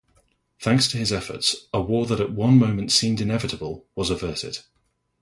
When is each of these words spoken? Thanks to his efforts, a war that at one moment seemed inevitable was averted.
Thanks 0.59 0.87
to 0.87 0.97
his 0.97 1.13
efforts, 1.13 1.67
a 1.71 1.79
war 1.79 2.07
that 2.07 2.19
at 2.19 2.31
one 2.33 2.57
moment 2.57 2.91
seemed 2.91 3.21
inevitable 3.21 3.85
was 3.93 4.09
averted. 4.09 4.57